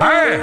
[0.00, 0.38] Aê!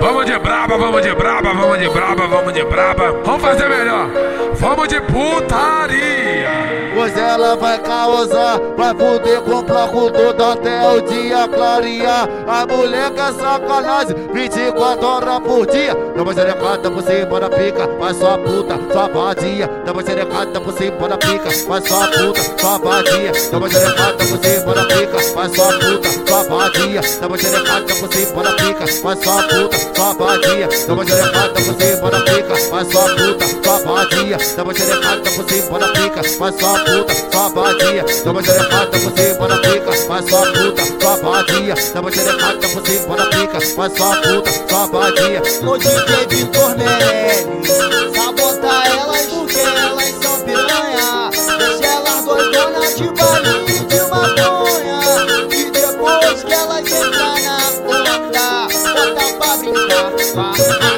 [0.00, 3.12] Vamos de braba, vamos de braba, vamos de braba, vamos de braba.
[3.24, 4.10] Vamos fazer melhor.
[4.54, 6.67] Vamos de putaria.
[7.08, 12.28] Pois ela vai causar, vai fuder com o bloco todo até o dia clarear.
[12.46, 15.96] A mulher quer sacanagem, 24 horas por dia.
[16.14, 19.66] Dá uma xerecada por cima da pica, faz sua puta, sua vadia.
[19.86, 23.32] Dá uma xerecada por cima da pica, faz sua puta, sua vadia.
[23.50, 27.00] Dá uma xerecada por cima da pica, faz sua puta, sua vadia.
[27.20, 30.68] Dá uma xerecada por cima da pica, faz sua puta, sua vadia.
[30.86, 34.17] Dá uma xerecada por cima da pica, faz sua puta, sua vadia.
[34.56, 38.04] Dá uma xerecada por cima da pica, faz sua puta, sua vadia.
[38.24, 41.74] Dá uma xerecada por cima da pica, faz sua puta, sua vadia.
[41.94, 45.42] Dá uma xerecada por cima da pica, faz sua puta, sua vadia.
[45.62, 47.68] O DJ Vitor Meirelles
[48.14, 55.00] Sabota elas porque elas são piranha Deixa elas doidonas de balinho de maconha
[55.50, 60.97] E depois que elas entram na onda Bota pra brincar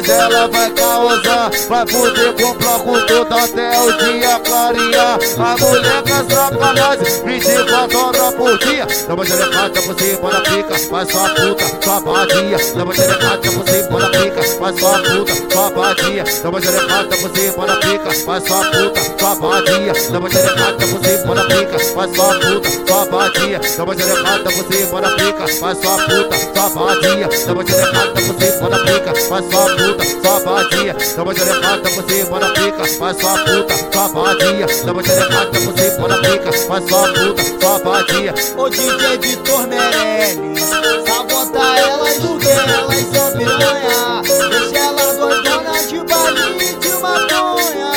[0.00, 5.18] Pois ela vai causar, vai fuder com o bloco todo até o dia clarear.
[5.38, 8.86] A mulher quer sacanagem, 24 horas por dia.
[9.06, 12.56] Dá uma xerecada por cima da pica, faz sua puta, sua vadia.
[12.74, 16.24] Dá uma xerecada por cima da pica, faz sua puta, sua vadia.
[16.42, 19.92] Dá uma xerecada por cima da pica, faz sua puta, sua vadia.
[20.10, 23.60] Dá uma xerecada por cima da pica, faz sua puta, sua vadia.
[23.76, 27.28] Dá uma xerecada por cima da pica, faz sua puta, sua vadia.
[27.46, 30.96] Dá uma xerecada por cima da pica, faz sua puta, sua vadia.
[31.16, 34.66] Dá uma xerecada por cima da pica, faz sua puta, sua vadia.
[34.84, 38.34] Dá uma xerecada por cima joga pica, faz só puta, só vadia.
[38.56, 44.22] O DJ de Tormerelli, sabota elas do que elas são piranha.
[44.22, 47.92] Deixa ela doidona de balinha de maconha.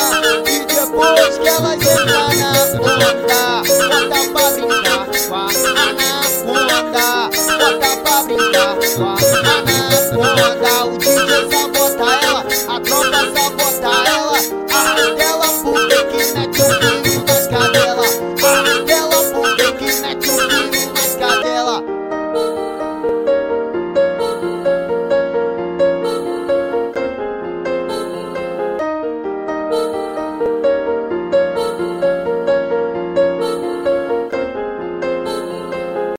[0.45, 2.27] E depois que elas entram na
[2.79, 3.52] onda.